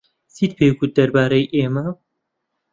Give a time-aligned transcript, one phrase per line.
[0.35, 1.85] چیت پێ گوت دەربارەی ئێمە؟